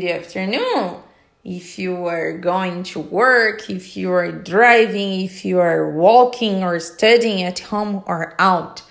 [0.00, 0.96] good afternoon.
[1.44, 6.80] If you are going to work, if you are driving, if you are walking or
[6.80, 8.82] studying at home or out.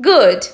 [0.00, 0.48] Good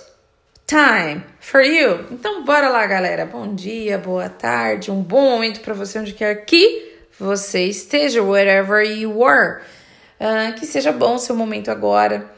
[0.66, 2.04] time for you.
[2.11, 3.25] Então, bora lá, galera.
[3.25, 8.82] Bom dia, boa tarde, um bom momento para você onde quer que você esteja, wherever
[8.82, 9.62] you are.
[10.20, 12.29] Uh, que seja bom o seu momento agora,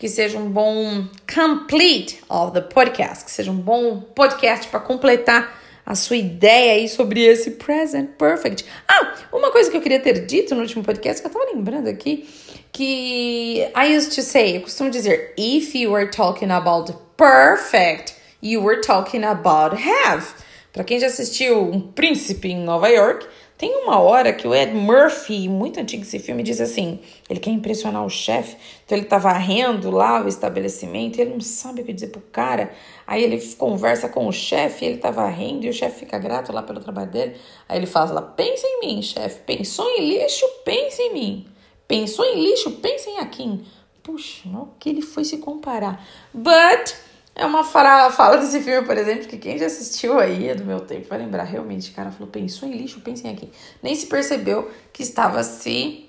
[0.00, 5.60] que seja um bom complete of the podcast, que seja um bom podcast para completar
[5.84, 8.64] a sua ideia aí sobre esse present perfect.
[8.88, 11.88] Ah, uma coisa que eu queria ter dito no último podcast, que eu tava lembrando
[11.88, 12.26] aqui,
[12.72, 18.62] que I used to say, eu costumo dizer, if you were talking about perfect, you
[18.62, 20.26] were talking about have.
[20.72, 23.26] Para quem já assistiu Um Príncipe em Nova York,
[23.60, 27.50] tem uma hora que o Ed Murphy, muito antigo esse filme, diz assim: ele quer
[27.50, 31.92] impressionar o chefe, então ele tá varrendo lá o estabelecimento, ele não sabe o que
[31.92, 32.72] dizer pro cara.
[33.06, 36.62] Aí ele conversa com o chefe, ele tá varrendo e o chefe fica grato lá
[36.62, 37.36] pelo trabalho dele.
[37.68, 41.46] Aí ele fala: pensa em mim, chefe, pensou em lixo, pensa em mim.
[41.86, 43.62] Pensou em lixo, pensa em Akin.
[44.02, 46.02] Puxa, o que ele foi se comparar.
[46.32, 46.94] But
[47.34, 50.80] é uma fala, desse filme, por exemplo, que quem já assistiu aí é do meu
[50.80, 51.90] tempo vai lembrar realmente.
[51.90, 53.50] O cara falou: pensou em lixo, pensem aqui.
[53.82, 56.08] Nem se percebeu que estava se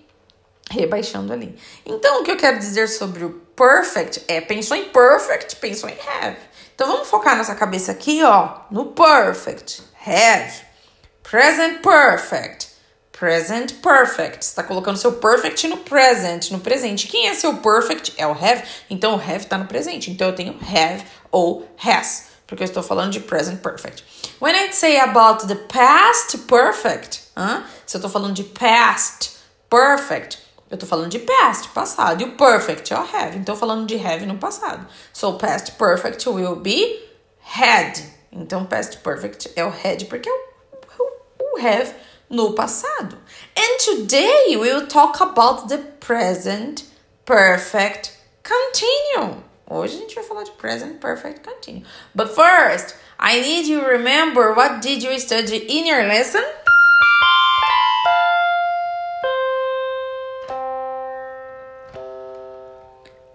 [0.69, 1.55] rebaixando ali.
[1.85, 5.95] Então, o que eu quero dizer sobre o perfect é: pensou em perfect, pensou em
[6.21, 6.37] have.
[6.75, 10.63] Então, vamos focar nossa cabeça aqui, ó, no perfect, have,
[11.23, 12.70] present perfect
[13.21, 14.43] present perfect.
[14.43, 17.07] Está colocando seu perfect no present, no presente.
[17.07, 18.15] Quem é seu perfect?
[18.17, 18.63] É o have.
[18.89, 20.09] Então o have está no presente.
[20.09, 24.03] Então eu tenho have ou has, porque eu estou falando de present perfect.
[24.41, 27.63] When I say about the past perfect, huh?
[27.85, 29.33] se eu estou falando de past
[29.69, 30.39] perfect,
[30.71, 32.23] eu estou falando de past, passado.
[32.23, 33.37] E o perfect é o have.
[33.37, 34.87] Então falando de have no passado.
[35.13, 36.99] So past perfect will be
[37.55, 37.99] had.
[38.31, 41.03] Então past perfect é o had porque é o,
[41.53, 41.93] o have
[42.31, 43.17] no passado.
[43.55, 46.85] And today we will talk about the present
[47.25, 49.43] perfect continuum.
[49.69, 51.83] Hoje a gente vai falar de present perfect continuum.
[52.15, 56.43] But first, I need you remember what did you study in your lesson?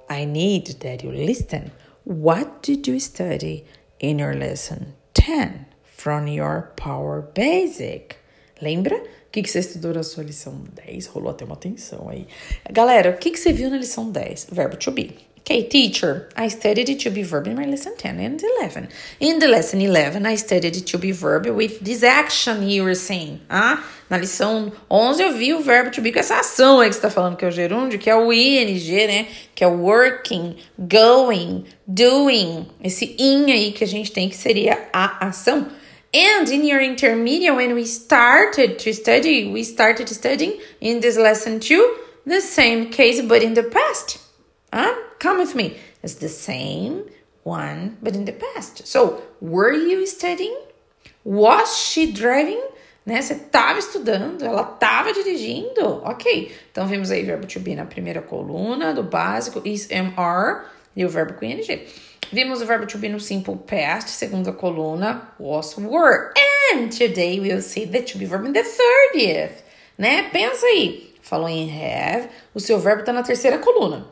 [0.08, 1.72] I need that you listen.
[2.04, 3.64] What did you study
[4.00, 8.18] in your lesson 10 from your Power Basic?
[8.60, 8.96] Lembra?
[8.96, 11.06] O que, que você estudou na sua lição 10?
[11.06, 12.26] Rolou até uma tensão aí.
[12.70, 14.48] Galera, o que, que você viu na lição 10?
[14.50, 15.26] Verbo to be.
[15.48, 18.88] Okay, teacher, I studied it to be verb in my lesson 10 and 11.
[19.20, 22.96] In the lesson 11, I studied it to be verb with this action you were
[22.96, 23.38] saying.
[23.48, 26.96] Ah, na lição 11 eu vi o verbo to be com essa ação aí que
[26.96, 29.28] você tá falando, que é o gerúndio, que é o ing, né?
[29.54, 32.66] Que é working, going, doing.
[32.82, 35.68] Esse in aí que a gente tem, que seria a ação.
[36.14, 41.60] And in your intermediate, when we started to study, we started studying in this lesson
[41.60, 44.18] too, the same case, but in the past.
[44.72, 44.94] Huh?
[45.18, 45.76] Come with me.
[46.02, 47.04] It's the same
[47.42, 48.86] one, but in the past.
[48.86, 50.56] So, were you studying?
[51.24, 52.62] Was she driving?
[53.06, 53.22] Né?
[53.22, 56.02] Você estava estudando, ela estava dirigindo.
[56.04, 56.52] Ok.
[56.70, 60.66] Então, vimos aí o verbo to be na primeira coluna do básico, is, am, are,
[60.96, 61.62] e o verbo com ing.
[62.32, 66.32] Vimos o verbo to be no simple past, segunda coluna, was, were.
[66.72, 69.62] And today we'll see the to be verb in the 30th,
[69.96, 70.24] né?
[70.30, 71.14] Pensa aí.
[71.22, 74.06] Falou em have, o seu verbo está na terceira coluna,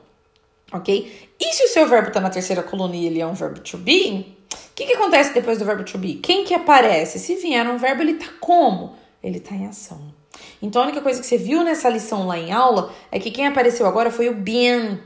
[0.72, 1.30] ok?
[1.38, 3.78] E se o seu verbo está na terceira coluna e ele é um verbo to
[3.78, 6.14] be, o que, que acontece depois do verbo to be?
[6.14, 7.20] Quem que aparece?
[7.20, 8.96] Se vier um verbo, ele tá como?
[9.22, 10.12] Ele tá em ação.
[10.60, 13.46] Então a única coisa que você viu nessa lição lá em aula é que quem
[13.46, 14.98] apareceu agora foi o been.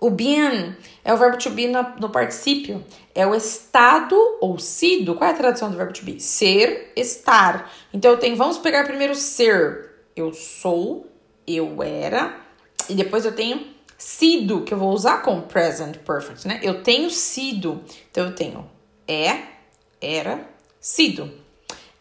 [0.00, 2.84] O been é o verbo to be no particípio.
[3.14, 5.14] É o estado ou sido.
[5.14, 6.20] Qual é a tradução do verbo to be?
[6.20, 7.72] Ser, estar.
[7.92, 9.92] Então eu tenho, vamos pegar primeiro ser.
[10.14, 11.06] Eu sou,
[11.46, 12.38] eu era.
[12.88, 16.60] E depois eu tenho sido, que eu vou usar como present perfect, né?
[16.62, 17.82] Eu tenho sido.
[18.10, 18.68] Então eu tenho
[19.08, 19.42] é,
[20.00, 20.46] era,
[20.80, 21.32] sido.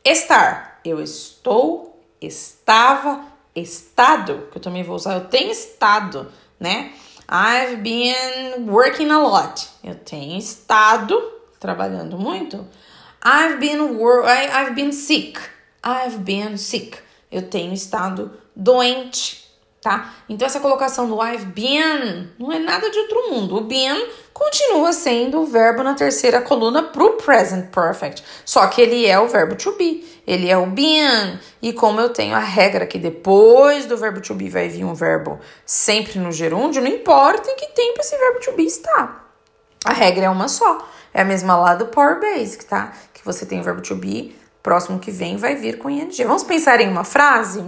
[0.04, 0.82] Estar.
[0.84, 3.26] Eu estou, estava,
[3.56, 4.50] estado.
[4.52, 5.14] Que eu também vou usar.
[5.14, 6.94] Eu tenho estado, né?
[7.36, 9.68] I've been working a lot.
[9.84, 11.20] Eu tenho estado
[11.60, 12.64] trabalhando muito.
[13.26, 13.80] I've been
[14.52, 15.40] I've been sick.
[15.84, 17.00] I've been sick.
[17.32, 19.43] Eu tenho estado doente,
[19.84, 20.14] tá?
[20.30, 23.58] Então essa colocação do I've been não é nada de outro mundo.
[23.58, 28.24] O been continua sendo o verbo na terceira coluna pro present perfect.
[28.46, 30.06] Só que ele é o verbo to be.
[30.26, 31.38] Ele é o been.
[31.62, 34.94] E como eu tenho a regra que depois do verbo to be vai vir um
[34.94, 39.26] verbo sempre no gerúndio, não importa em que tempo esse verbo to be está.
[39.84, 40.88] A regra é uma só.
[41.14, 42.94] É a mesma lá do Power Basic, tá?
[43.14, 46.24] Que você tem o verbo to be, próximo que vem vai vir com ing.
[46.24, 47.62] Vamos pensar em uma frase?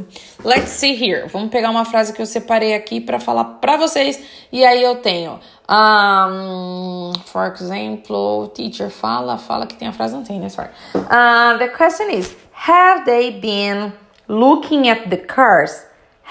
[0.43, 1.27] Let's see here.
[1.27, 4.17] Vamos pegar uma frase que eu separei aqui para falar para vocês.
[4.49, 5.37] E aí eu tenho,
[5.69, 10.47] um, for example, teacher fala, fala que tem a frase, não tem, né?
[10.47, 10.69] Sorry.
[10.95, 13.91] Uh, the question is, have they been
[14.29, 15.83] looking at the cars?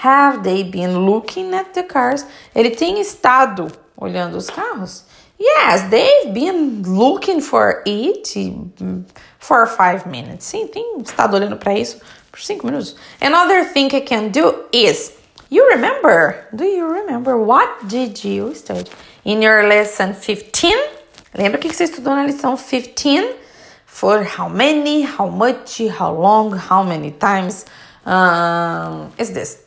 [0.03, 2.25] Have they been looking at the cars?
[2.55, 5.05] Ele tem estado olhando os carros?
[5.39, 8.35] Yes, they've been looking for it
[9.45, 10.45] for five minutes.
[10.45, 11.99] Sim, tem estado olhando para isso
[12.31, 12.95] por cinco minutos.
[13.21, 15.13] Another thing I can do is,
[15.49, 16.47] you remember?
[16.53, 18.89] Do you remember what did you study
[19.23, 20.73] in your lesson 15?
[21.37, 23.35] Lembra o que você estudou na lição 15?
[23.85, 27.65] For how many, how much, how long, how many times?
[28.05, 29.63] Um, is this?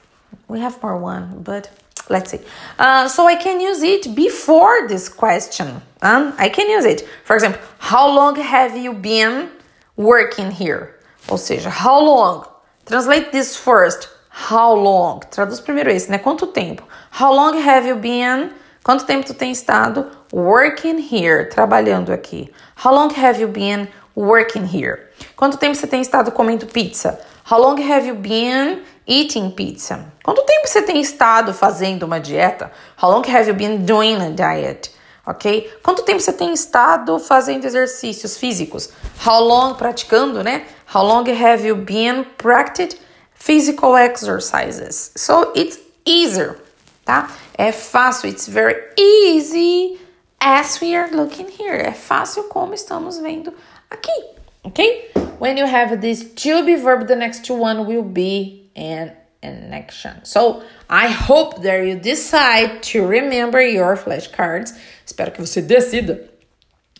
[0.48, 1.70] We have more one, but
[2.08, 2.40] let's see.
[2.78, 5.82] Uh, so I can use it before this question.
[6.02, 7.08] Um, I can use it.
[7.24, 9.50] For example, how long have you been
[9.98, 10.94] working here?
[11.28, 12.44] Ou seja, how long?
[12.86, 14.08] Translate this first.
[14.30, 15.20] How long?
[15.30, 16.18] Traduz primeiro esse, né?
[16.18, 16.84] Quanto tempo?
[17.10, 18.52] How long have you been?
[18.84, 22.50] Quanto tempo tu tem estado working here, trabalhando aqui?
[22.76, 25.10] How long have you been working here?
[25.36, 27.20] Quanto tempo você tem estado comendo pizza?
[27.50, 30.12] How long have you been eating pizza?
[30.22, 32.70] Quanto tempo você tem estado fazendo uma dieta?
[33.02, 34.90] How long have you been doing a diet?
[35.28, 35.70] Ok?
[35.82, 38.88] Quanto tempo você tem estado fazendo exercícios físicos?
[39.26, 40.64] How long praticando, né?
[40.94, 42.98] How long have you been practiced
[43.34, 45.12] physical exercises?
[45.14, 46.56] So it's easier,
[47.04, 47.30] tá?
[47.58, 50.00] É fácil, it's very easy
[50.40, 51.76] as we are looking here.
[51.76, 53.52] É fácil como estamos vendo
[53.90, 54.24] aqui,
[54.64, 55.10] ok?
[55.38, 59.12] When you have this to be verb, the next one will be an
[59.42, 60.24] an action.
[60.24, 64.72] So, I hope that you decide to remember your flashcards.
[65.06, 66.28] Espero que você decida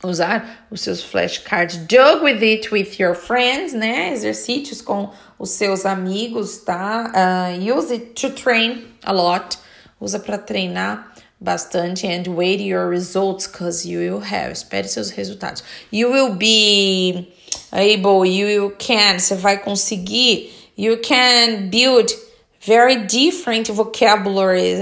[0.02, 1.76] usar os seus flashcards.
[1.88, 4.12] Joke with it with your friends, né?
[4.12, 7.12] Exercícios com os seus amigos, tá?
[7.12, 9.58] Uh, use it to train a lot.
[10.00, 14.52] Usa para treinar bastante and wait your results because you will have.
[14.52, 15.62] Espere seus resultados.
[15.90, 17.32] You will be
[17.72, 20.52] able, you can, você vai conseguir.
[20.76, 22.12] You can build
[22.68, 24.78] very different vocabularies.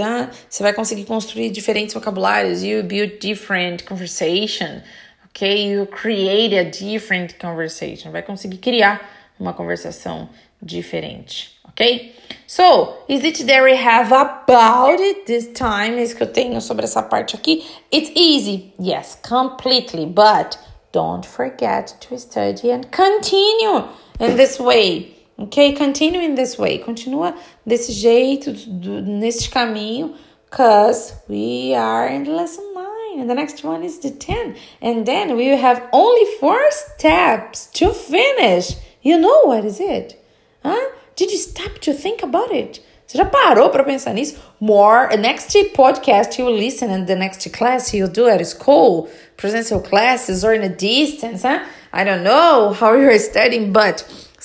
[0.51, 2.65] Você vai conseguir construir diferentes vocabulários.
[2.65, 4.83] You build different conversation.
[5.31, 5.69] Okay?
[5.69, 8.11] You create a different conversation.
[8.11, 9.01] Vai conseguir criar
[9.39, 10.29] uma conversação
[10.61, 11.53] diferente.
[11.69, 12.13] Ok?
[12.47, 16.03] So, is it there we have about it this time?
[16.03, 17.65] Isso que eu tenho sobre essa parte aqui.
[17.93, 18.73] It's easy.
[18.81, 20.07] Yes, completely.
[20.07, 20.59] But
[20.93, 23.85] don't forget to study and continue
[24.19, 25.16] in this way.
[25.39, 25.75] Ok?
[25.77, 26.79] Continue in this way.
[26.79, 27.35] Continua
[27.67, 30.15] desse jeito, do, nesse caminho,
[30.49, 34.57] because we are in lesson 9 and the next one is the 10.
[34.81, 38.77] And then we have only four steps to finish.
[39.03, 40.23] You know what is it?
[40.63, 40.91] Huh?
[41.17, 42.83] Did you stop to think about it?
[43.07, 44.37] Você já parou para pensar nisso?
[44.59, 50.45] More, next podcast you listen and the next class you do at school, presential classes
[50.45, 51.65] or in a distance, huh?
[51.93, 54.05] I don't know how you're studying, but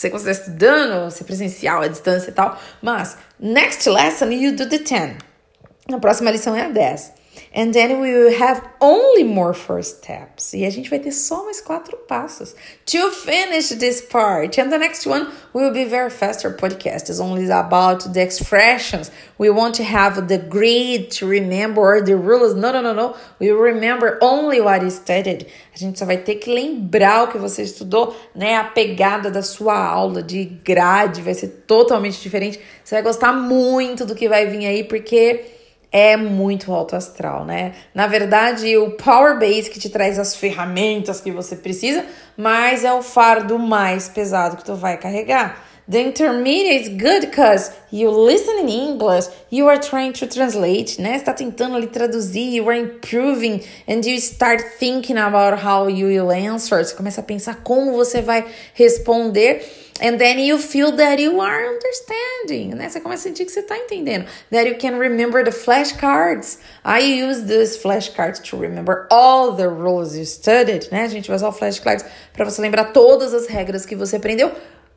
[0.09, 4.79] você está estudando, se presencial, à distância e tal, mas next lesson you do the
[4.79, 5.17] 10.
[5.89, 7.20] Na próxima lição é a 10.
[7.53, 10.53] And then we will have only more first steps.
[10.53, 12.55] E a gente vai ter só mais quatro passos
[12.85, 14.57] to finish this part.
[14.57, 17.09] And the next one will be very faster podcast.
[17.09, 19.11] It's only about the expressions.
[19.37, 22.55] We want to have the grid to remember the rules.
[22.55, 23.15] No, no, no, no.
[23.39, 25.47] We remember only what is studied.
[25.73, 28.55] A gente só vai ter que lembrar o que você estudou, né?
[28.55, 32.59] A pegada da sua aula de grade vai ser totalmente diferente.
[32.83, 35.60] Você vai gostar muito do que vai vir aí, porque
[35.91, 37.73] é muito alto astral, né?
[37.93, 42.05] Na verdade, o Power Base que te traz as ferramentas que você precisa,
[42.37, 45.70] mas é o fardo mais pesado que tu vai carregar.
[45.91, 51.17] The intermediate is good because you listen in English, you are trying to translate, né?
[51.17, 56.31] Está tentando ali traduzir, you are improving, and you start thinking about how you will
[56.31, 56.81] answer.
[56.81, 59.65] Você começa a pensar como você vai responder.
[60.01, 62.87] And then you feel that you are understanding, né?
[62.87, 64.25] Você começa a sentir que você está entendendo.
[64.49, 66.59] That you can remember the flashcards.
[66.85, 71.03] I use these flashcards to remember all the rules you studied, né?
[71.03, 74.53] A gente vai usar flashcards para você lembrar todas as regras que você aprendeu.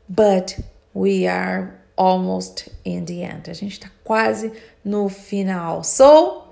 [0.07, 0.55] But
[0.95, 3.47] we are almost in the end.
[3.47, 4.51] A gente está quase
[4.83, 5.83] no final.
[5.83, 6.43] So,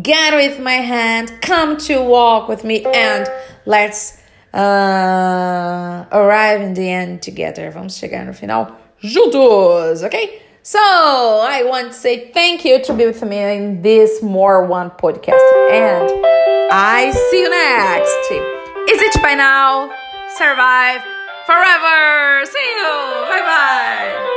[0.00, 3.28] get with my hand, come to walk with me, and
[3.66, 4.22] let's
[4.54, 7.70] uh, arrive in the end together.
[7.72, 10.42] Vamos chegar no final juntos, okay?
[10.62, 14.90] So, I want to say thank you to be with me in this More One
[14.90, 15.40] podcast.
[15.72, 16.10] And
[16.70, 18.30] I see you next.
[18.92, 19.90] Is it by now?
[20.36, 21.02] Survive
[21.46, 22.44] forever.
[22.46, 22.92] See you.
[23.28, 24.36] Bye bye.